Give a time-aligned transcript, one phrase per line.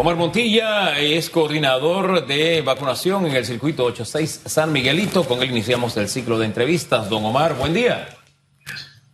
[0.00, 5.24] Omar Montilla es coordinador de vacunación en el circuito 86 San Miguelito.
[5.24, 7.10] Con él iniciamos el ciclo de entrevistas.
[7.10, 8.08] Don Omar, buen día.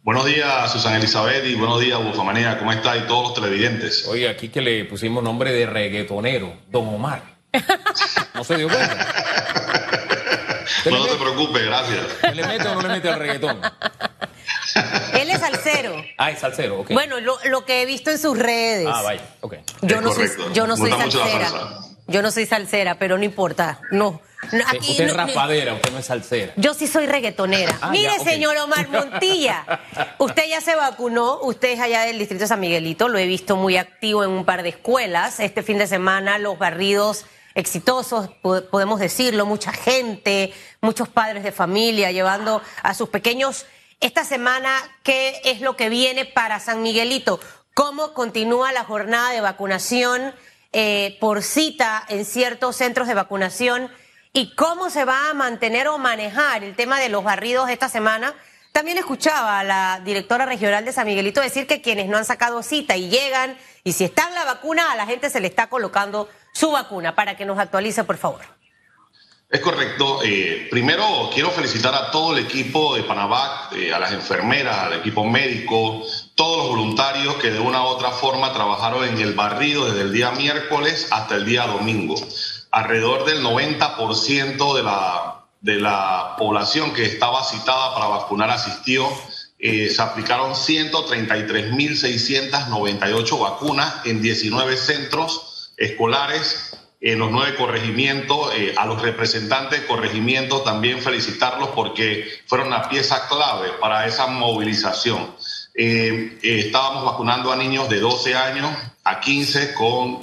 [0.04, 2.56] Buenos días, Susana Elizabeth, y buenos días, Bufamanía.
[2.60, 2.96] ¿Cómo está?
[2.96, 4.06] Y todos los televidentes.
[4.06, 7.34] Oye, aquí que le pusimos nombre de reggaetonero, Don Omar.
[8.32, 9.08] ¿No se dio cuenta?
[10.88, 12.32] no, no te preocupes, gracias.
[12.32, 13.60] ¿Le mete o no le mete al reggaetón?
[15.36, 16.04] Es salsero.
[16.18, 16.90] Ah, es salsero, ok.
[16.92, 18.88] Bueno, lo, que he visto en sus redes.
[18.90, 19.54] Ah, vaya, ok.
[19.82, 21.50] Yo no soy, yo no soy salsera.
[22.08, 23.80] Yo no soy salsera, pero no importa.
[23.90, 24.20] No.
[24.66, 26.52] Aquí, usted es rapadera, usted no es salsera.
[26.56, 27.78] Yo sí soy reggaetonera.
[27.80, 29.64] Ah, Mire, señor Omar Montilla,
[30.18, 33.56] usted ya se vacunó, usted es allá del distrito de San Miguelito, lo he visto
[33.56, 35.40] muy activo en un par de escuelas.
[35.40, 37.24] Este fin de semana los barridos
[37.56, 38.28] exitosos,
[38.70, 43.64] podemos decirlo, mucha gente, muchos padres de familia llevando a sus pequeños
[44.00, 44.70] esta semana,
[45.02, 47.40] ¿qué es lo que viene para San Miguelito?
[47.74, 50.34] ¿Cómo continúa la jornada de vacunación
[50.72, 53.90] eh, por cita en ciertos centros de vacunación?
[54.32, 58.34] ¿Y cómo se va a mantener o manejar el tema de los barridos esta semana?
[58.72, 62.62] También escuchaba a la directora regional de San Miguelito decir que quienes no han sacado
[62.62, 66.28] cita y llegan, y si están la vacuna, a la gente se le está colocando
[66.52, 68.55] su vacuna, para que nos actualice, por favor.
[69.48, 70.18] Es correcto.
[70.24, 74.94] Eh, primero quiero felicitar a todo el equipo de Panavac, eh, a las enfermeras, al
[74.94, 76.02] equipo médico,
[76.34, 80.12] todos los voluntarios que de una u otra forma trabajaron en el barrido desde el
[80.12, 82.16] día miércoles hasta el día domingo.
[82.72, 89.08] Alrededor del 90% de la, de la población que estaba citada para vacunar asistió.
[89.60, 98.86] Eh, se aplicaron 133.698 vacunas en 19 centros escolares en los nueve corregimientos, eh, a
[98.86, 105.34] los representantes de corregimiento también felicitarlos porque fueron una pieza clave para esa movilización.
[105.74, 108.70] Eh, eh, estábamos vacunando a niños de 12 años
[109.04, 110.22] a 15 con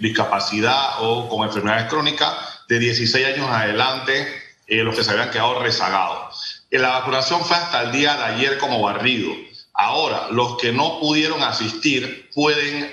[0.00, 2.34] discapacidad o con enfermedades crónicas,
[2.68, 4.28] de 16 años adelante
[4.66, 6.66] los que se habían quedado rezagados.
[6.70, 9.32] la vacunación fue hasta el día de ayer como barrido.
[9.72, 12.92] Ahora, los que no pudieron asistir pueden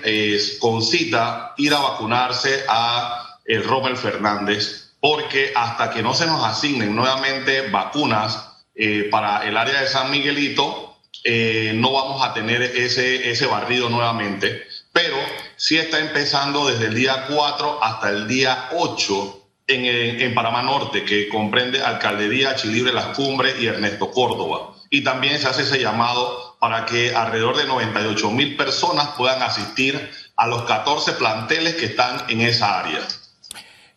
[0.61, 6.43] con cita ir a vacunarse a el Rommel Fernández, porque hasta que no se nos
[6.43, 12.61] asignen nuevamente vacunas eh, para el área de San Miguelito, eh, no vamos a tener
[12.61, 15.15] ese, ese barrido nuevamente, pero
[15.55, 19.85] sí está empezando desde el día 4 hasta el día 8 en,
[20.21, 24.75] en Panamá Norte, que comprende Alcaldería, Chilibre, Las Cumbres y Ernesto Córdoba.
[24.89, 30.11] Y también se hace ese llamado para que alrededor de 98 mil personas puedan asistir
[30.35, 32.99] a los 14 planteles que están en esa área.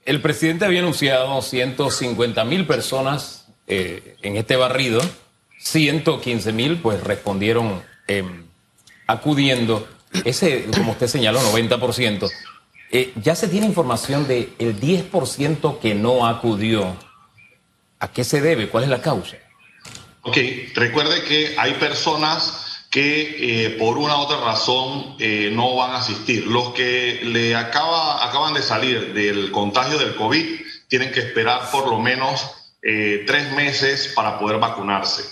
[0.08, 5.02] El presidente había anunciado 150 mil personas eh, en este barrido,
[5.58, 8.46] 115 mil pues respondieron em,
[9.06, 9.86] acudiendo,
[10.24, 12.30] ese, como usted señaló, 90%.
[12.90, 16.96] Eh, ya se tiene información del el 10% que no acudió.
[18.00, 18.70] ¿A qué se debe?
[18.70, 19.36] ¿Cuál es la causa?
[20.22, 20.38] Ok,
[20.74, 25.98] recuerde que hay personas que eh, por una u otra razón eh, no van a
[25.98, 26.46] asistir.
[26.46, 31.88] Los que le acaba, acaban de salir del contagio del COVID tienen que esperar por
[31.88, 32.50] lo menos
[32.82, 35.22] eh, tres meses para poder vacunarse.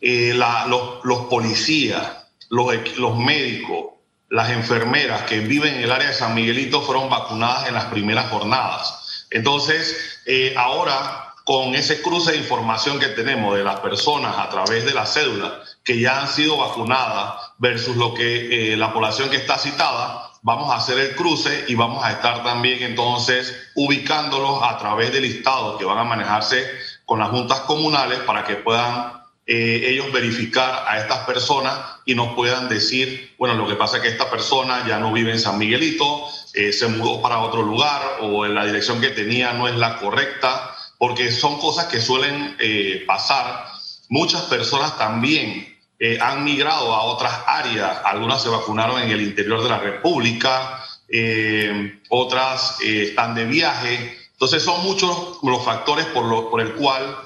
[0.00, 3.94] los, los, policías, los, los médicos,
[4.30, 8.30] las enfermeras que viven en el área de San Miguelito fueron vacunadas en las primeras
[8.30, 9.26] jornadas.
[9.30, 10.20] Entonces,
[10.56, 15.06] ahora con ese cruce de información que tenemos de las personas a través de la
[15.06, 20.30] cédula, que ya han sido vacunadas versus lo que eh, la población que está citada,
[20.42, 25.20] vamos a hacer el cruce y vamos a estar también entonces ubicándolos a través de
[25.20, 26.66] listados que van a manejarse
[27.04, 32.34] con las juntas comunales para que puedan eh, ellos verificar a estas personas y nos
[32.34, 35.58] puedan decir, bueno, lo que pasa es que esta persona ya no vive en San
[35.58, 39.74] Miguelito, eh, se mudó para otro lugar o en la dirección que tenía no es
[39.76, 40.73] la correcta,
[41.04, 42.56] porque son cosas que suelen
[43.06, 43.66] pasar.
[44.08, 49.62] Muchas personas también eh, han migrado a otras áreas, algunas se vacunaron en el interior
[49.62, 54.18] de la República, eh, otras eh, están de viaje.
[54.32, 57.18] Entonces son muchos los factores por, lo, por el cual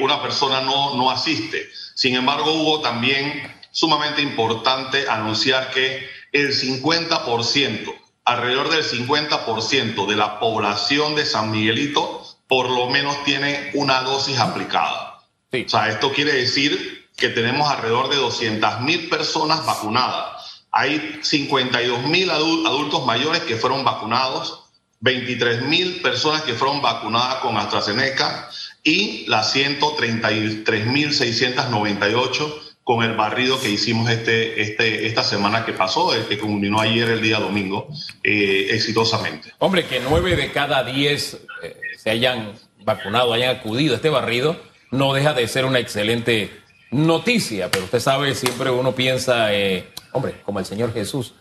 [0.00, 1.66] una persona no, no asiste.
[1.96, 7.92] Sin embargo, hubo también sumamente importante anunciar que el 50%,
[8.24, 14.38] alrededor del 50% de la población de San Miguelito, por lo menos tiene una dosis
[14.38, 15.20] aplicada.
[15.52, 20.64] O sea, esto quiere decir que tenemos alrededor de 200 mil personas vacunadas.
[20.72, 24.64] Hay 52 mil adultos mayores que fueron vacunados,
[25.00, 28.48] 23 mil personas que fueron vacunadas con AstraZeneca
[28.82, 35.72] y las 133 mil 698 con el barrido que hicimos este, este, esta semana que
[35.72, 37.88] pasó, el que culminó ayer el día domingo,
[38.22, 39.54] eh, exitosamente.
[39.58, 42.52] Hombre, que nueve de cada diez eh, se hayan
[42.84, 44.60] vacunado, hayan acudido a este barrido,
[44.90, 46.50] no deja de ser una excelente
[46.90, 51.32] noticia, pero usted sabe, siempre uno piensa, eh, hombre, como el Señor Jesús,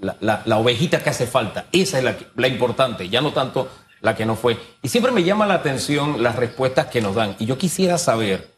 [0.00, 3.70] la, la, ovejita que hace falta, esa es la, la importante, ya no tanto
[4.00, 4.58] la que no fue.
[4.82, 7.36] Y siempre me llama la atención las respuestas que nos dan.
[7.38, 8.50] Y yo quisiera saber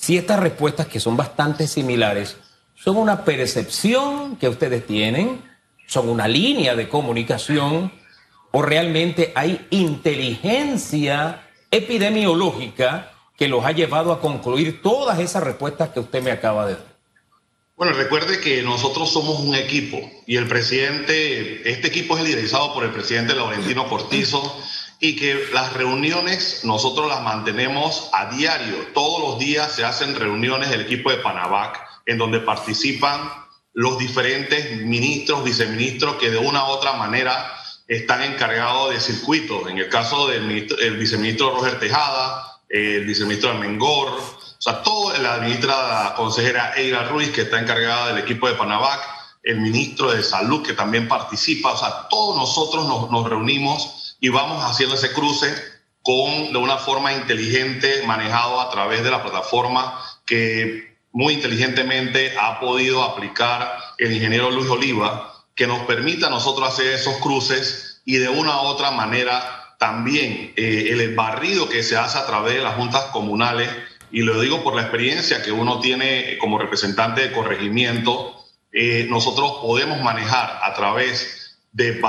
[0.00, 2.38] si estas respuestas, que son bastante similares,
[2.74, 5.42] son una percepción que ustedes tienen,
[5.86, 7.92] son una línea de comunicación,
[8.50, 16.00] o realmente hay inteligencia epidemiológica que los ha llevado a concluir todas esas respuestas que
[16.00, 16.96] usted me acaba de dar.
[17.76, 22.84] Bueno, recuerde que nosotros somos un equipo y el presidente, este equipo es liderizado por
[22.84, 24.58] el presidente Laurentino Cortizo
[25.00, 28.76] y que las reuniones nosotros las mantenemos a diario.
[28.92, 33.20] Todos los días se hacen reuniones del equipo de Panavac en donde participan
[33.72, 37.50] los diferentes ministros, viceministros que de una u otra manera
[37.88, 39.68] están encargados de circuitos.
[39.68, 45.38] En el caso del el viceministro Roger Tejada, el viceministro Almengor, o sea, toda la
[45.38, 49.00] ministra consejera Eira Ruiz, que está encargada del equipo de Panavac,
[49.42, 54.28] el ministro de Salud, que también participa, o sea, todos nosotros nos, nos reunimos y
[54.28, 55.52] vamos haciendo ese cruce
[56.02, 62.60] con de una forma inteligente manejado a través de la plataforma que muy inteligentemente ha
[62.60, 68.16] podido aplicar el ingeniero Luis Oliva, que nos permita a nosotros hacer esos cruces y
[68.16, 72.62] de una u otra manera también eh, el barrido que se hace a través de
[72.62, 73.68] las juntas comunales,
[74.12, 78.36] y lo digo por la experiencia que uno tiene como representante de corregimiento,
[78.72, 81.39] eh, nosotros podemos manejar a través
[81.72, 82.00] de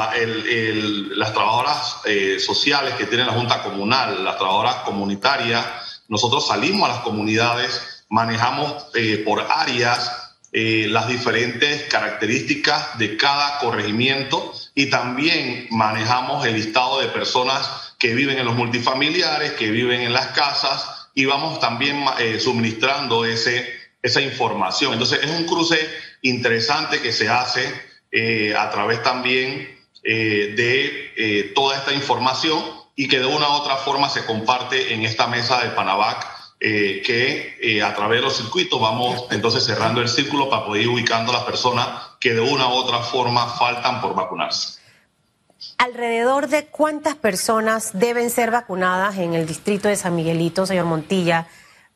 [1.15, 5.65] las trabajadoras eh, sociales que tiene la Junta Comunal, las trabajadoras comunitarias,
[6.07, 13.59] nosotros salimos a las comunidades, manejamos eh, por áreas eh, las diferentes características de cada
[13.59, 20.01] corregimiento y también manejamos el listado de personas que viven en los multifamiliares, que viven
[20.01, 22.03] en las casas y vamos también
[22.39, 23.65] suministrando ese,
[24.01, 24.93] esa información.
[24.93, 25.77] Entonces es un cruce
[26.21, 32.61] interesante que se hace eh, a través también eh, de eh, toda esta información
[32.95, 36.27] y que de una u otra forma se comparte en esta mesa de Panavac,
[36.59, 41.31] que a través de los circuitos vamos entonces cerrando el círculo para poder ir ubicando
[41.31, 41.87] a las personas
[42.19, 44.79] que de una u otra forma faltan por vacunarse.
[45.79, 51.47] ¿Alrededor de cuántas personas deben ser vacunadas en el distrito de San Miguelito, señor Montilla,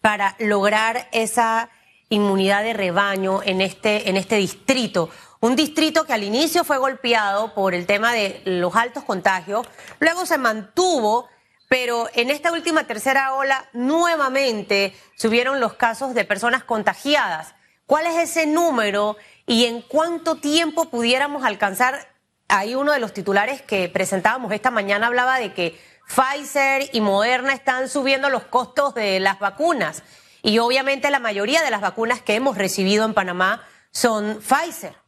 [0.01, 1.69] para lograr esa
[2.09, 5.09] inmunidad de rebaño en este, en este distrito?
[5.45, 9.67] Un distrito que al inicio fue golpeado por el tema de los altos contagios,
[9.99, 11.29] luego se mantuvo,
[11.69, 17.53] pero en esta última tercera ola nuevamente subieron los casos de personas contagiadas.
[17.85, 22.11] ¿Cuál es ese número y en cuánto tiempo pudiéramos alcanzar?
[22.47, 27.53] Ahí uno de los titulares que presentábamos esta mañana hablaba de que Pfizer y Moderna
[27.53, 30.01] están subiendo los costos de las vacunas.
[30.41, 33.61] Y obviamente la mayoría de las vacunas que hemos recibido en Panamá
[33.91, 35.04] son Pfizer.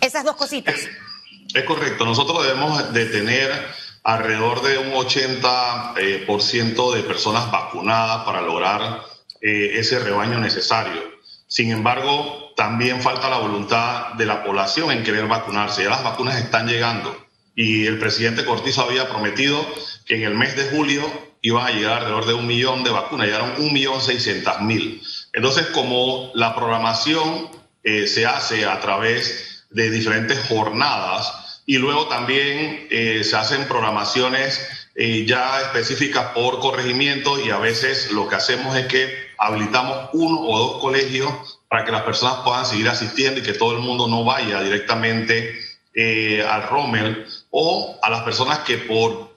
[0.00, 0.88] Esas dos cositas.
[1.54, 2.04] Es, correcto.
[2.04, 3.50] Nosotros debemos de tener
[4.02, 9.02] alrededor de un 80% eh, por ciento de personas vacunadas para lograr
[9.40, 11.02] eh, ese rebaño necesario.
[11.48, 15.84] Sin embargo, también falta la voluntad de la población en querer vacunarse.
[15.84, 17.16] Ya las vacunas están llegando
[17.54, 19.66] y el presidente Cortizo había prometido
[20.04, 21.02] que en el mes de julio
[21.40, 25.02] iban a llegar alrededor de un millón de vacunas, llegaron un millón seiscientas mil.
[25.32, 27.48] Entonces, como la programación
[27.82, 34.88] eh, se hace a través de diferentes jornadas y luego también eh, se hacen programaciones
[34.94, 40.40] eh, ya específicas por corregimiento y a veces lo que hacemos es que habilitamos uno
[40.40, 41.30] o dos colegios
[41.68, 45.60] para que las personas puedan seguir asistiendo y que todo el mundo no vaya directamente
[45.92, 49.36] eh, al Rommel o a las personas que por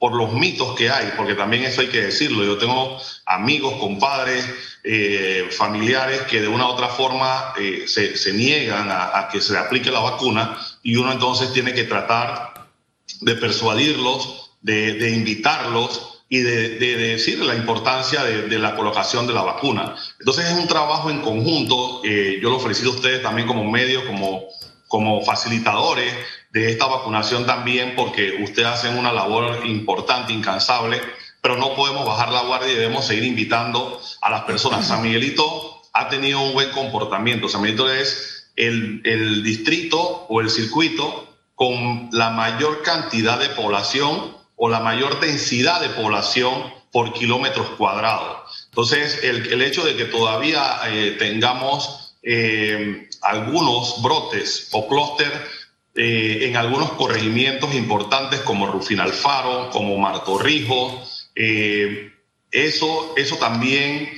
[0.00, 2.42] por los mitos que hay, porque también eso hay que decirlo.
[2.42, 4.48] Yo tengo amigos, compadres,
[4.82, 9.90] eh, familiares que de una u otra forma eh, se, niegan a, que se aplique
[9.90, 12.70] la vacuna y uno entonces tiene que tratar
[13.20, 19.96] de persuadirlos, de, invitarlos y de, decir la importancia de, la colocación de la vacuna.
[20.18, 22.00] Entonces es un trabajo en conjunto.
[22.04, 24.44] Eh, yo lo felicito a ustedes también como medios, como,
[24.88, 26.14] como facilitadores
[26.50, 31.00] de esta vacunación también, porque ustedes hacen una labor importante, incansable
[31.40, 34.86] pero no podemos bajar la guardia y debemos seguir invitando a las personas.
[34.86, 37.48] San Miguelito ha tenido un buen comportamiento.
[37.48, 44.36] San Miguelito es el, el distrito o el circuito con la mayor cantidad de población
[44.56, 48.66] o la mayor densidad de población por kilómetros cuadrados.
[48.66, 55.32] Entonces, el, hecho de que todavía eh, tengamos eh, algunos brotes o clúster
[55.94, 61.02] eh, en algunos corregimientos importantes como Rufín Alfaro, como Martorrijo,
[62.50, 64.10] eso, eso también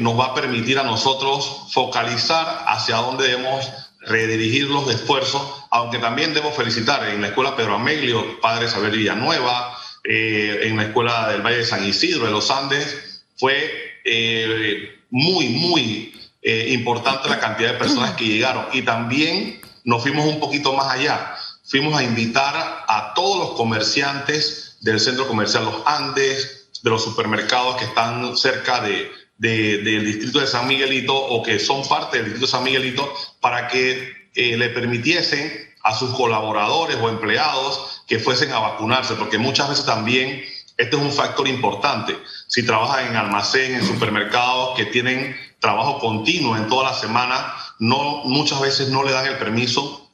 [0.00, 6.34] nos va a permitir a nosotros focalizar hacia dónde debemos redirigir los esfuerzos, aunque también
[6.34, 11.58] debo felicitar en la Escuela Pedro Amelio, Padre Saber Villanueva, en la Escuela del Valle
[11.58, 17.78] de San Isidro, de los Andes, fue eh, muy, muy eh, importante la cantidad de
[17.78, 18.66] personas que llegaron.
[18.72, 21.36] Y también nos fuimos un poquito más allá.
[21.64, 27.76] Fuimos a invitar a todos los comerciantes del centro comercial Los Andes, de los supermercados
[27.76, 32.46] que están cerca de, del distrito de San Miguelito o que son parte del distrito
[32.46, 35.52] de San Miguelito para que eh, le permitiesen
[35.82, 40.42] a sus colaboradores o empleados que fuesen a vacunarse, porque muchas veces también
[40.76, 42.16] este es un factor importante.
[42.48, 48.24] Si trabajas en almacén, en supermercados que tienen trabajo continuo en toda la semana, no,
[48.24, 50.10] muchas veces no le dan el permiso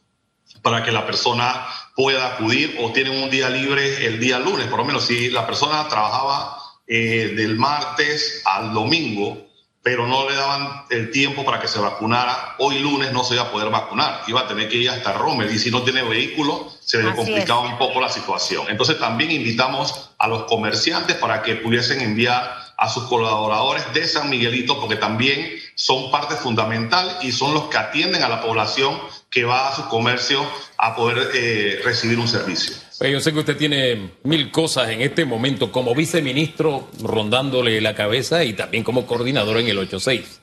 [0.62, 1.66] para que la persona
[1.96, 4.66] pueda acudir o tienen un día libre el día lunes.
[4.66, 9.46] Por lo menos si la persona trabajaba eh, del martes al domingo,
[9.82, 12.54] pero no le daban el tiempo para que se vacunara.
[12.58, 15.46] Hoy lunes no se iba a poder vacunar, iba a tener que ir hasta Rome
[15.50, 18.66] y si no tiene vehículo se le complicaba un poco la situación.
[18.68, 24.30] Entonces también invitamos a los comerciantes para que pudiesen enviar a sus colaboradores de San
[24.30, 28.96] Miguelito, porque también son parte fundamental y son los que atienden a la población
[29.28, 30.40] que va a su comercio
[30.78, 32.76] a poder eh, recibir un servicio.
[33.00, 38.44] Yo sé que usted tiene mil cosas en este momento como viceministro rondándole la cabeza
[38.44, 40.40] y también como coordinador en el 86.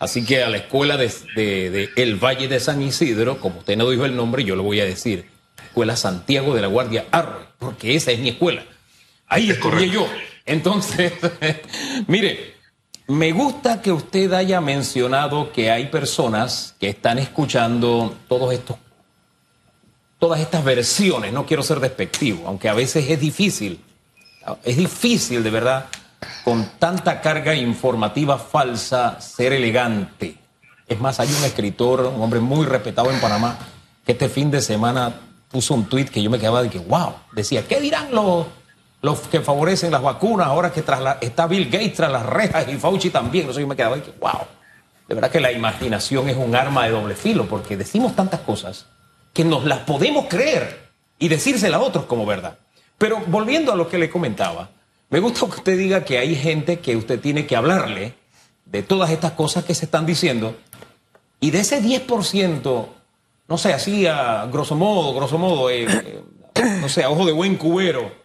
[0.00, 4.04] Así que a la escuela de, El Valle de San Isidro, como usted no dijo
[4.04, 5.30] el nombre, yo le voy a decir,
[5.64, 8.62] Escuela Santiago de la Guardia Arroy, porque esa es mi escuela.
[9.28, 10.06] Ahí estudié yo.
[10.44, 11.14] Entonces,
[12.06, 12.53] mire,
[13.06, 18.76] me gusta que usted haya mencionado que hay personas que están escuchando todos estos
[20.18, 23.78] todas estas versiones, no quiero ser despectivo, aunque a veces es difícil,
[24.62, 25.86] es difícil de verdad,
[26.44, 30.38] con tanta carga informativa falsa, ser elegante.
[30.88, 33.58] Es más, hay un escritor, un hombre muy respetado en Panamá,
[34.06, 35.12] que este fin de semana
[35.50, 38.46] puso un tuit que yo me quedaba de que, wow, decía, ¿qué dirán los,
[39.04, 42.78] los que favorecen las vacunas ahora que tras está Bill Gates tras las rejas y
[42.78, 43.42] Fauci también?
[43.42, 44.46] Entonces yo me quedaba que, wow,
[45.06, 48.86] de verdad que la imaginación es un arma de doble filo, porque decimos tantas cosas
[49.34, 52.56] que nos las podemos creer y decírsela a otros como verdad.
[52.96, 54.70] Pero volviendo a lo que le comentaba,
[55.10, 58.14] me gusta que usted diga que hay gente que usted tiene que hablarle
[58.64, 60.56] de todas estas cosas que se están diciendo
[61.40, 62.86] y de ese 10%,
[63.48, 66.22] no sé, así a grosso modo, grosso modo, eh, eh,
[66.80, 68.23] no sé, a ojo de buen cubero,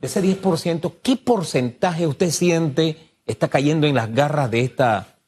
[0.00, 5.18] de ese 10%, ¿qué porcentaje usted siente está cayendo en las garras de esta,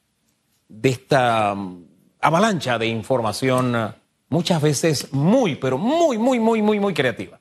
[0.67, 1.85] de esta mm,
[2.19, 3.95] avalancha de información
[4.27, 7.39] muchas veces muy, pero muy, muy, muy, muy, muy creativa.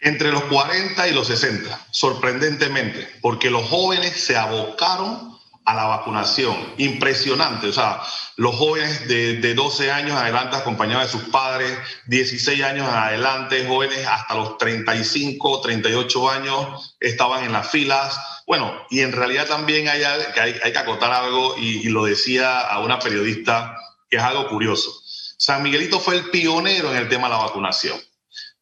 [0.00, 5.35] Entre los 40 y los 60, sorprendentemente, porque los jóvenes se abocaron
[5.66, 6.56] a la vacunación.
[6.78, 8.00] Impresionante, o sea,
[8.36, 14.06] los jóvenes de, de, 12 años adelante acompañados de sus padres, 16 años adelante, jóvenes
[14.06, 18.18] hasta los 35, 38 años estaban en las filas.
[18.46, 22.60] Bueno, y en realidad también hay, hay, hay que acotar algo, y, y lo decía
[22.60, 23.76] a una periodista,
[24.08, 25.02] que es algo curioso.
[25.36, 28.00] San Miguelito fue el pionero en el tema de la vacunación.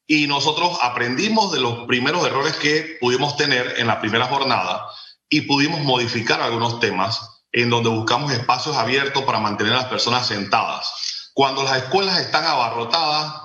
[0.06, 4.86] Y nosotros aprendimos de los primeros errores que pudimos tener en la primera jornada
[5.28, 10.26] y pudimos modificar algunos temas en donde buscamos espacios abiertos para mantener a las personas
[10.26, 11.30] sentadas.
[11.34, 13.42] Cuando las escuelas están abarrotadas,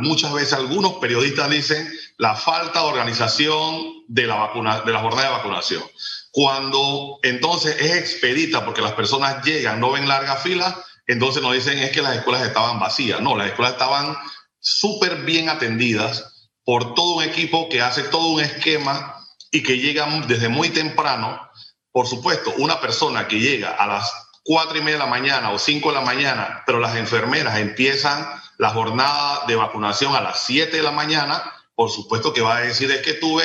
[0.00, 5.28] muchas veces algunos periodistas dicen la falta de organización de la, vacuna, de la jornada
[5.28, 5.82] de vacunación.
[6.30, 11.78] Cuando entonces es expedita porque las personas llegan, no ven larga fila, entonces nos dicen
[11.78, 13.20] es que las escuelas estaban vacías.
[13.20, 14.16] No, las escuelas estaban
[14.58, 19.23] súper bien atendidas por todo un equipo que hace todo un esquema
[19.54, 21.48] y que llega desde muy temprano.
[21.92, 25.60] Por supuesto, una persona que llega a las cuatro y media de la mañana o
[25.60, 28.26] cinco de la mañana, pero las enfermeras empiezan
[28.58, 31.40] la jornada de vacunación a las siete de la mañana,
[31.76, 33.44] por supuesto que va a decir es que tuve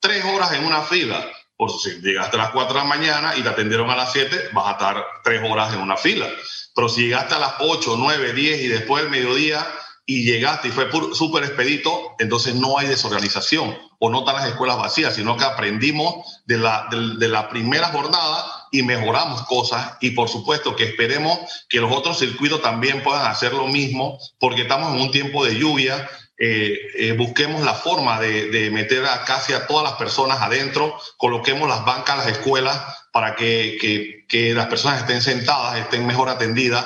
[0.00, 1.22] tres horas en una fila.
[1.54, 4.48] Por si llegaste a las cuatro de la mañana y te atendieron a las siete,
[4.54, 6.30] vas a estar tres horas en una fila.
[6.74, 9.66] Pero si llegaste a las 8, 9, 10 y después del mediodía
[10.04, 14.78] y llegaste y fue súper expedito, entonces no hay desorganización o no están las escuelas
[14.78, 20.28] vacías, sino que aprendimos de la, de, la primera jornada y mejoramos cosas y por
[20.28, 25.02] supuesto que esperemos que los otros circuitos también puedan hacer lo mismo porque estamos en
[25.02, 26.08] un tiempo de lluvia.
[26.36, 31.68] Eh, eh, busquemos la forma de, meter a casi a todas las personas adentro, coloquemos
[31.68, 32.82] las bancas, las escuelas
[33.12, 36.84] para que, que, que las personas estén sentadas, estén mejor atendidas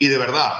[0.00, 0.54] y de verdad,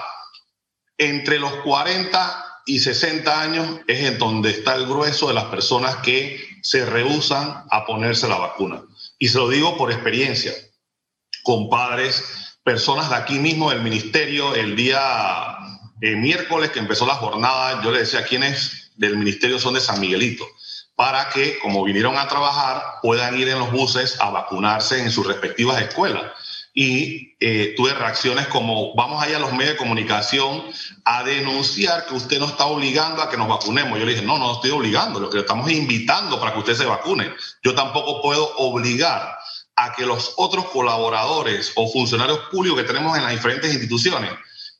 [0.98, 5.96] entre los 40 y 60 años es en donde está el grueso de las personas
[5.96, 8.82] que se rehusan a ponerse la vacuna.
[9.18, 10.52] Y se lo digo por experiencia,
[11.44, 15.56] compadres, personas de aquí mismo del ministerio, el día
[16.00, 19.80] eh, miércoles que empezó la jornada, yo le decía a quienes del ministerio son de
[19.80, 20.44] San Miguelito,
[20.96, 25.26] para que, como vinieron a trabajar, puedan ir en los buses a vacunarse en sus
[25.26, 26.32] respectivas escuelas
[26.78, 30.62] y eh, tuve reacciones como vamos allá a los medios de comunicación
[31.06, 33.98] a denunciar que usted nos está obligando a que nos vacunemos.
[33.98, 36.84] Yo le dije, no, no estoy obligando, lo que estamos invitando para que usted se
[36.84, 37.32] vacune.
[37.64, 39.38] Yo tampoco puedo obligar
[39.74, 44.32] a que los otros colaboradores o funcionarios públicos que tenemos en las diferentes instituciones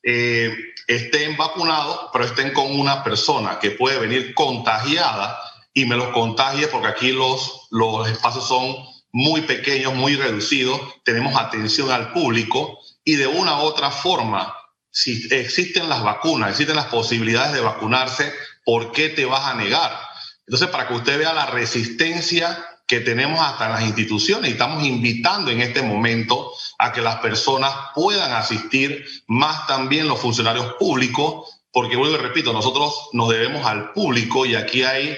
[0.02, 0.54] eh,
[0.86, 5.40] estén vacunados, pero estén con una persona que puede venir contagiada
[5.72, 8.76] y me los contagie porque aquí los, los espacios son
[9.16, 14.54] muy pequeños, muy reducidos, tenemos atención al público y de una u otra forma,
[14.90, 18.30] si existen las vacunas, existen las posibilidades de vacunarse,
[18.62, 19.98] ¿por qué te vas a negar?
[20.46, 24.84] Entonces, para que usted vea la resistencia que tenemos hasta en las instituciones, y estamos
[24.84, 31.58] invitando en este momento a que las personas puedan asistir, más también los funcionarios públicos,
[31.72, 35.16] porque vuelvo y repito, nosotros nos debemos al público y aquí hay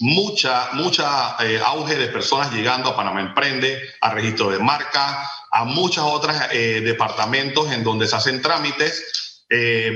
[0.00, 5.64] mucha, mucha eh, auge de personas llegando a Panamá Emprende, a registro de marca, a
[5.64, 9.90] muchos otros eh, departamentos en donde se hacen trámites, eh,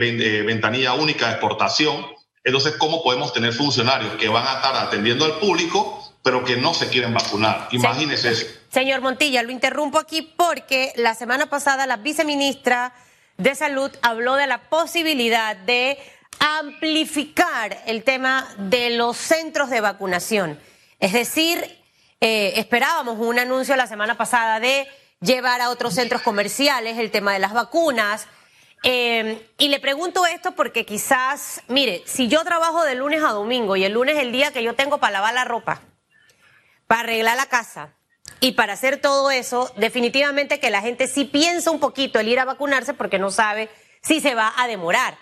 [0.47, 2.07] ventanilla única de exportación.
[2.42, 6.73] Entonces, ¿cómo podemos tener funcionarios que van a estar atendiendo al público, pero que no
[6.73, 7.69] se quieren vacunar?
[7.73, 8.47] Imagínese eso.
[8.71, 12.95] Señor Montilla, lo interrumpo aquí porque la semana pasada la viceministra
[13.37, 15.99] de Salud habló de la posibilidad de
[16.39, 20.59] amplificar el tema de los centros de vacunación.
[20.99, 21.79] Es decir,
[22.21, 24.87] eh, esperábamos un anuncio la semana pasada de
[25.21, 28.27] llevar a otros centros comerciales el tema de las vacunas.
[28.83, 33.77] Eh, y le pregunto esto porque quizás, mire, si yo trabajo de lunes a domingo
[33.77, 35.83] y el lunes es el día que yo tengo para lavar la ropa,
[36.87, 37.95] para arreglar la casa
[38.41, 42.41] y para hacer todo eso, definitivamente que la gente sí piensa un poquito el ir
[42.41, 43.69] a vacunarse porque no sabe
[44.02, 45.19] si se va a demorar.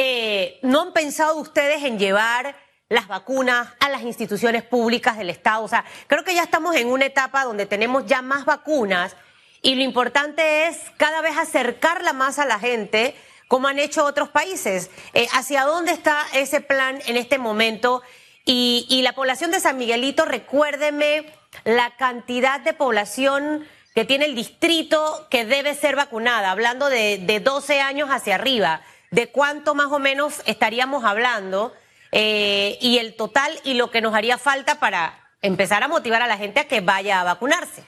[0.00, 2.54] Eh, ¿No han pensado ustedes en llevar
[2.88, 5.64] las vacunas a las instituciones públicas del Estado?
[5.64, 9.16] O sea, creo que ya estamos en una etapa donde tenemos ya más vacunas
[9.60, 13.16] y lo importante es cada vez acercarla más a la gente,
[13.48, 14.88] como han hecho otros países.
[15.14, 18.02] Eh, ¿Hacia dónde está ese plan en este momento?
[18.44, 21.26] Y, la población de San Miguelito, recuérdeme
[21.64, 27.40] la cantidad de población que tiene el distrito que debe ser vacunada, hablando de, de
[27.40, 28.80] 12 años hacia arriba
[29.10, 31.72] de cuánto más o menos estaríamos hablando
[32.12, 36.26] eh, y el total y lo que nos haría falta para empezar a motivar a
[36.26, 37.84] la gente a que vaya a vacunarse.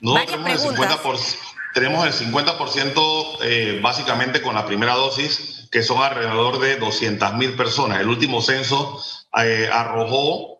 [0.00, 1.36] No, tenemos el, 50%,
[1.74, 7.56] tenemos el 50% eh, básicamente con la primera dosis, que son alrededor de 200 mil
[7.56, 8.00] personas.
[8.00, 9.02] El último censo
[9.42, 10.56] eh, arrojó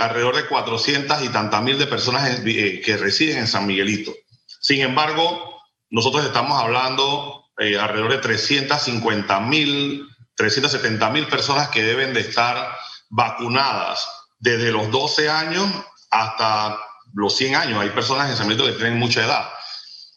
[0.00, 4.12] alrededor de 400 y tantas mil de personas que residen en San Miguelito.
[4.60, 12.14] Sin embargo, nosotros estamos hablando eh, alrededor de 350 mil, 370 mil personas que deben
[12.14, 12.76] de estar
[13.08, 15.66] vacunadas desde los 12 años
[16.10, 16.78] hasta
[17.14, 17.80] los 100 años.
[17.80, 19.48] Hay personas en San Miguelito que tienen mucha edad.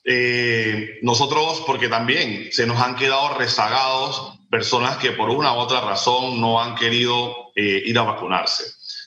[0.03, 5.81] Eh, nosotros, porque también se nos han quedado rezagados personas que por una u otra
[5.81, 8.63] razón no han querido eh, ir a vacunarse.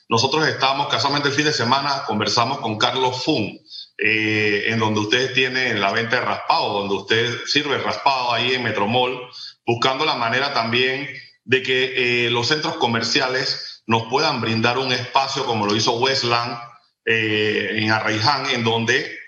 [0.08, 3.58] Nosotros estamos, casualmente el fin de semana, conversamos con Carlos Fun,
[4.04, 8.64] eh, en donde usted tiene la venta de raspado, donde usted sirve raspado ahí en
[8.64, 9.30] Metromol,
[9.64, 11.08] buscando la manera también
[11.44, 16.58] de que eh, los centros comerciales nos puedan brindar un espacio como lo hizo Westland
[17.04, 19.18] eh, en Arraiján, en donde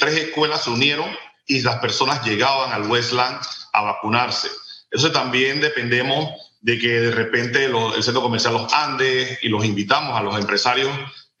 [0.00, 1.06] tres escuelas se unieron
[1.46, 3.40] y las personas llegaban al Westland
[3.72, 4.48] a vacunarse.
[4.90, 6.28] Eso también dependemos
[6.60, 10.90] de que de repente el centro comercial los ande y los invitamos a los empresarios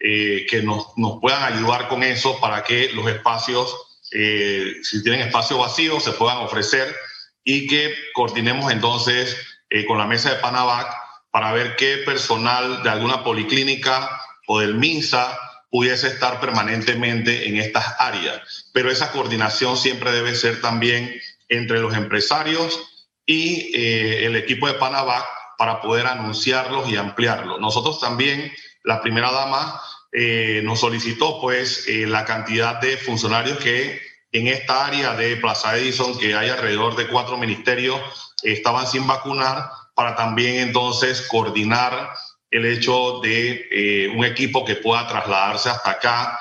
[0.06, 0.88] eh, que nos,
[1.18, 3.74] puedan ayudar con eso para que los espacios,
[4.12, 6.94] eh, si tienen espacio vacío, se puedan ofrecer
[7.42, 9.34] y que coordinemos entonces
[9.70, 10.94] eh, con la mesa de Panavac
[11.30, 15.38] para ver qué personal de alguna policlínica o del MINSA
[15.70, 18.68] pudiese estar permanentemente en estas áreas.
[18.74, 22.78] Pero esa coordinación siempre debe ser también entre los empresarios
[23.24, 25.24] y el equipo de Panavac
[25.56, 27.58] para poder anunciarlos y ampliarlos.
[27.58, 28.52] Nosotros también,
[28.84, 29.80] la primera dama
[30.12, 35.76] eh, nos solicitó pues eh, la cantidad de funcionarios que en esta área de Plaza
[35.76, 38.00] Edison, que hay alrededor de cuatro ministerios,
[38.42, 42.10] estaban sin vacunar, para también entonces coordinar
[42.50, 46.38] el hecho de un equipo que pueda trasladarse hasta acá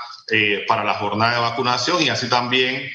[0.68, 2.90] para la jornada de vacunación y así también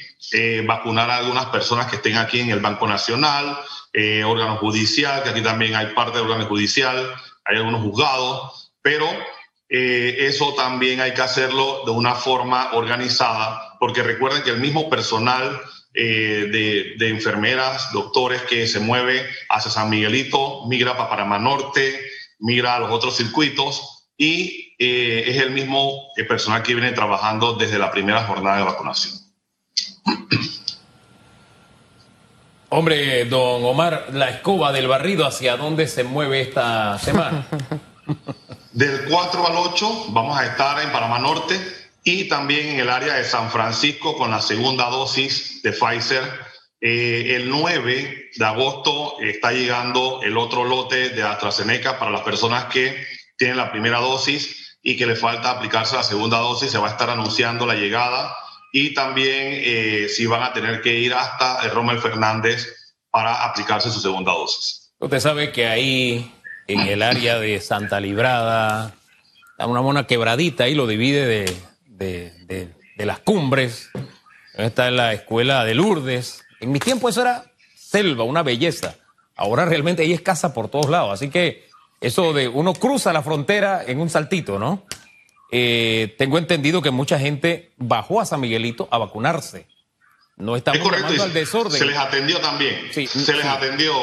[0.65, 3.57] vacunar a algunas personas que estén aquí en el Banco Nacional,
[4.25, 7.13] órgano judicial, que aquí también hay parte del órgano judicial,
[7.45, 9.09] hay algunos juzgados, pero
[9.69, 14.89] eh, eso también hay que hacerlo de una forma organizada, porque recuerden que el mismo
[14.89, 15.61] personal
[15.93, 21.99] eh, de, enfermeras, doctores que se mueve hacia San Miguelito, migra para Panamá Norte,
[22.39, 27.77] migra a los otros circuitos y eh, es el mismo personal que viene trabajando desde
[27.77, 29.13] la primera jornada de vacunación.
[32.69, 37.47] Hombre, don Omar, la escoba del barrido, ¿hacia dónde se mueve esta semana?
[38.79, 41.59] Del 4 al 8 vamos a estar en Panamá Norte
[42.05, 46.23] y también en el área de San Francisco con la segunda dosis de Pfizer.
[46.79, 52.67] Eh, el 9 de agosto está llegando el otro lote de AstraZeneca para las personas
[52.71, 53.05] que
[53.37, 56.71] tienen la primera dosis y que le falta aplicarse la segunda dosis.
[56.71, 58.33] Se va a estar anunciando la llegada
[58.71, 63.91] y también eh, si van a tener que ir hasta el Rommel Fernández para aplicarse
[63.91, 64.93] su segunda dosis.
[64.99, 66.33] Usted sabe que ahí
[66.69, 68.93] en el área de Santa Librada,
[69.57, 71.51] una mona quebradita ahí lo divide
[71.87, 73.89] de, las cumbres.
[74.53, 76.45] Está en la escuela de Lourdes.
[76.59, 78.95] En mi tiempo eso era selva, una belleza.
[79.35, 81.11] Ahora realmente ahí es casa por todos lados.
[81.11, 81.67] Así que
[82.01, 84.83] eso de uno cruza la frontera en un saltito, ¿no?
[85.51, 89.65] Eh, tengo entendido que mucha gente bajó a San Miguelito a vacunarse.
[90.39, 91.77] No estamos llamando al desorden.
[91.77, 92.89] Se les atendió también.
[92.93, 93.93] se les atendió,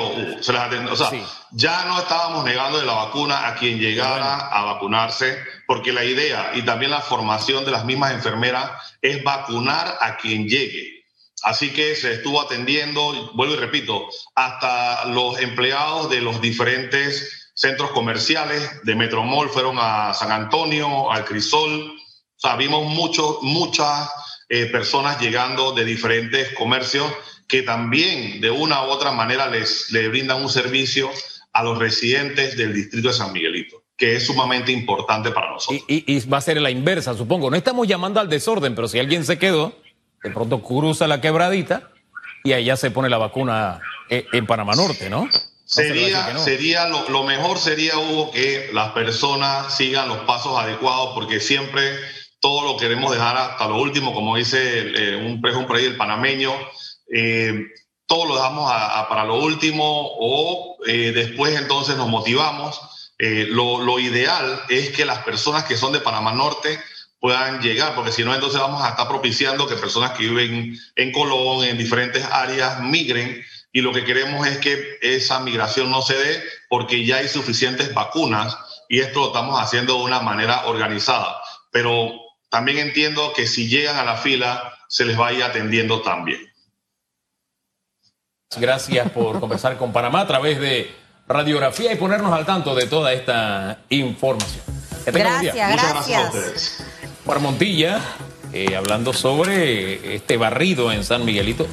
[0.42, 0.92] se les atendió.
[0.92, 1.11] O sea,
[1.53, 6.51] ya no estábamos negando de la vacuna a quien llegara a vacunarse, porque la idea
[6.55, 8.70] y también la formación de las mismas enfermeras
[9.01, 11.07] es vacunar a quien llegue.
[11.42, 17.92] Así que se estuvo atendiendo, vuelvo y repito, hasta los empleados de los diferentes centros
[17.92, 21.92] comerciales de Metromol fueron a San Antonio, al Crisol.
[21.92, 24.11] O sea, vimos mucho, muchas
[24.49, 27.11] eh, personas llegando de diferentes comercios
[27.49, 31.11] que también de una u otra manera les, le brindan un servicio
[31.53, 35.83] a los residentes del distrito de San Miguelito, que es sumamente importante para nosotros.
[35.89, 37.51] Y, va a ser la inversa, supongo.
[37.51, 39.75] No estamos llamando al desorden, pero si alguien se quedó,
[40.23, 41.91] de pronto cruza la quebradita
[42.45, 43.81] y allá se pone la vacuna
[44.11, 45.29] eh, en Panamá Norte, ¿no?
[45.65, 51.99] Sería, sería lo, mejor sería, Hugo, que las personas sigan los pasos adecuados, porque siempre
[52.47, 54.59] todo lo queremos dejar hasta lo último, como dice
[54.95, 56.53] eh, un prejo por el panameño,
[57.13, 57.61] eh,
[58.07, 58.71] todo lo dejamos
[59.09, 62.81] para lo último o eh, después entonces nos motivamos.
[63.19, 66.79] Lo, lo, ideal es que las personas que son de Panamá Norte
[67.19, 71.11] puedan llegar, porque si no, entonces vamos a estar propiciando que personas que viven en
[71.11, 76.15] Colón, en diferentes áreas, migren y lo que queremos es que esa migración no se
[76.15, 78.57] dé porque ya hay suficientes vacunas
[78.89, 81.43] y esto lo estamos haciendo de una manera organizada.
[81.73, 86.03] Pero también entiendo que si llegan a la fila, se les va a ir atendiendo
[86.03, 86.41] también.
[88.59, 90.91] Gracias por conversar con Panamá a través de
[91.29, 94.65] radiografía y ponernos al tanto de toda esta información.
[95.07, 95.93] Gracias, gracias.
[95.93, 96.85] gracias a ustedes.
[97.41, 98.01] Montilla,
[98.53, 101.67] eh, hablando sobre este barrido en San Miguelito.